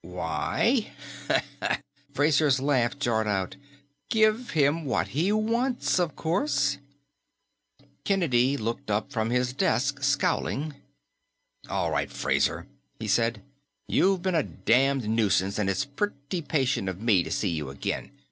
[0.03, 0.87] "Why"
[2.15, 3.55] Fraser's laugh jarred out.
[4.09, 6.79] "Give him what he wants, of course."
[8.03, 10.73] Kennedy looked up from his desk, scowling.
[11.69, 12.65] "All right, Fraser,"
[12.99, 13.43] he said.
[13.87, 18.09] "You've been a damned nuisance, and it's pretty patient of me to see you again.